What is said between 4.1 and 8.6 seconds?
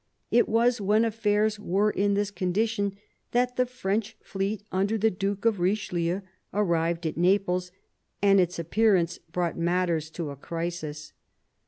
fleet, under the Duke of Richelieu, arrived at Naples, and its